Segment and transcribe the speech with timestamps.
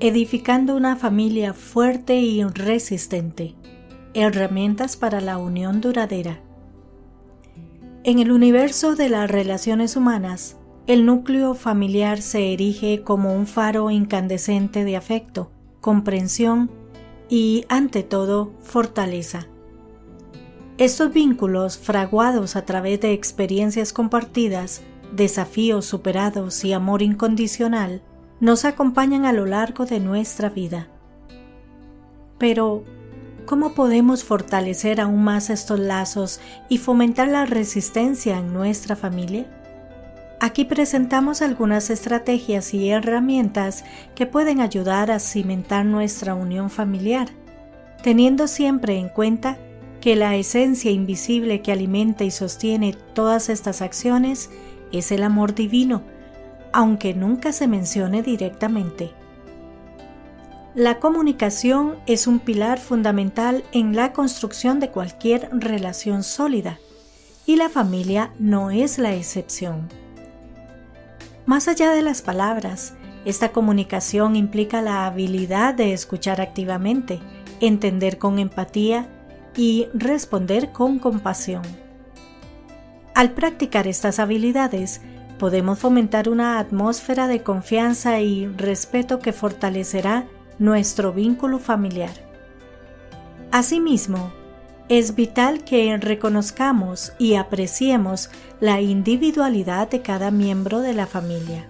[0.00, 3.54] edificando una familia fuerte y resistente.
[4.14, 6.40] Herramientas para la unión duradera.
[8.02, 13.90] En el universo de las relaciones humanas, el núcleo familiar se erige como un faro
[13.90, 15.52] incandescente de afecto,
[15.82, 16.70] comprensión
[17.28, 19.48] y, ante todo, fortaleza.
[20.78, 24.80] Estos vínculos, fraguados a través de experiencias compartidas,
[25.14, 28.02] desafíos superados y amor incondicional,
[28.40, 30.88] nos acompañan a lo largo de nuestra vida.
[32.38, 32.84] Pero,
[33.44, 39.46] ¿cómo podemos fortalecer aún más estos lazos y fomentar la resistencia en nuestra familia?
[40.40, 47.28] Aquí presentamos algunas estrategias y herramientas que pueden ayudar a cimentar nuestra unión familiar,
[48.02, 49.58] teniendo siempre en cuenta
[50.00, 54.48] que la esencia invisible que alimenta y sostiene todas estas acciones
[54.92, 56.02] es el amor divino,
[56.72, 59.12] aunque nunca se mencione directamente.
[60.74, 66.78] La comunicación es un pilar fundamental en la construcción de cualquier relación sólida,
[67.44, 69.88] y la familia no es la excepción.
[71.46, 72.94] Más allá de las palabras,
[73.24, 77.18] esta comunicación implica la habilidad de escuchar activamente,
[77.60, 79.08] entender con empatía
[79.56, 81.62] y responder con compasión.
[83.14, 85.02] Al practicar estas habilidades,
[85.40, 90.26] podemos fomentar una atmósfera de confianza y respeto que fortalecerá
[90.58, 92.12] nuestro vínculo familiar.
[93.50, 94.34] Asimismo,
[94.90, 98.28] es vital que reconozcamos y apreciemos
[98.60, 101.66] la individualidad de cada miembro de la familia.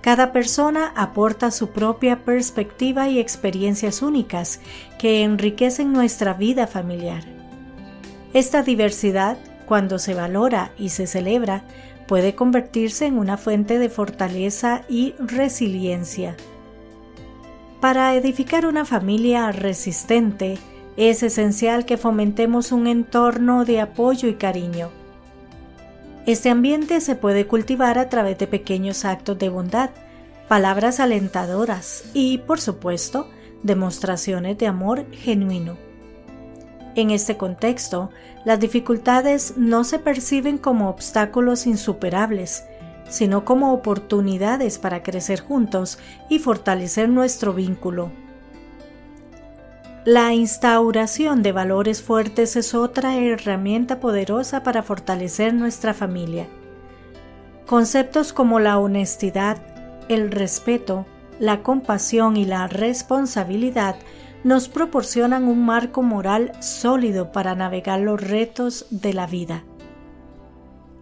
[0.00, 4.60] Cada persona aporta su propia perspectiva y experiencias únicas
[4.98, 7.22] que enriquecen nuestra vida familiar.
[8.32, 11.62] Esta diversidad, cuando se valora y se celebra,
[12.08, 16.36] puede convertirse en una fuente de fortaleza y resiliencia.
[17.80, 20.58] Para edificar una familia resistente,
[20.96, 24.90] es esencial que fomentemos un entorno de apoyo y cariño.
[26.26, 29.90] Este ambiente se puede cultivar a través de pequeños actos de bondad,
[30.48, 33.30] palabras alentadoras y, por supuesto,
[33.62, 35.87] demostraciones de amor genuino.
[36.98, 38.10] En este contexto,
[38.44, 42.64] las dificultades no se perciben como obstáculos insuperables,
[43.08, 48.10] sino como oportunidades para crecer juntos y fortalecer nuestro vínculo.
[50.04, 56.48] La instauración de valores fuertes es otra herramienta poderosa para fortalecer nuestra familia.
[57.68, 59.58] Conceptos como la honestidad,
[60.08, 61.06] el respeto,
[61.38, 63.94] la compasión y la responsabilidad
[64.44, 69.64] nos proporcionan un marco moral sólido para navegar los retos de la vida.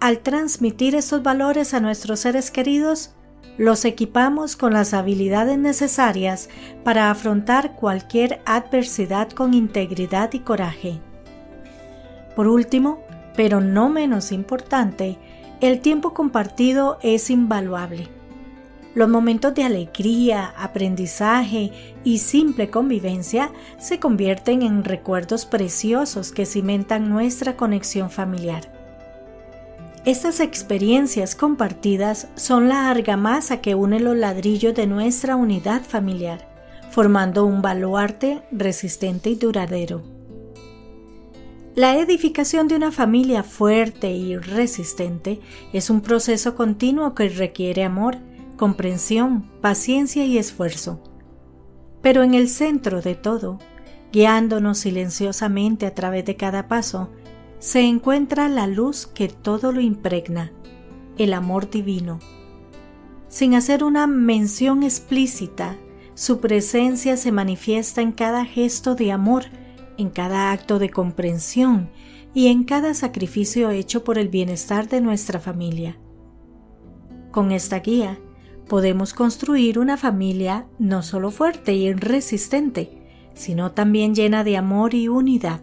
[0.00, 3.14] Al transmitir estos valores a nuestros seres queridos,
[3.58, 6.48] los equipamos con las habilidades necesarias
[6.84, 11.00] para afrontar cualquier adversidad con integridad y coraje.
[12.34, 13.00] Por último,
[13.36, 15.18] pero no menos importante,
[15.60, 18.08] el tiempo compartido es invaluable.
[18.94, 21.72] Los momentos de alegría, aprendizaje
[22.04, 28.70] y simple convivencia se convierten en recuerdos preciosos que cimentan nuestra conexión familiar.
[30.04, 36.46] Estas experiencias compartidas son la argamasa que une los ladrillos de nuestra unidad familiar,
[36.90, 40.02] formando un baluarte resistente y duradero.
[41.74, 45.40] La edificación de una familia fuerte y resistente
[45.72, 48.18] es un proceso continuo que requiere amor,
[48.62, 51.02] comprensión, paciencia y esfuerzo.
[52.00, 53.58] Pero en el centro de todo,
[54.12, 57.10] guiándonos silenciosamente a través de cada paso,
[57.58, 60.52] se encuentra la luz que todo lo impregna,
[61.18, 62.20] el amor divino.
[63.26, 65.76] Sin hacer una mención explícita,
[66.14, 69.46] su presencia se manifiesta en cada gesto de amor,
[69.98, 71.90] en cada acto de comprensión
[72.32, 75.96] y en cada sacrificio hecho por el bienestar de nuestra familia.
[77.32, 78.20] Con esta guía,
[78.68, 82.90] podemos construir una familia no solo fuerte y resistente,
[83.34, 85.60] sino también llena de amor y unidad.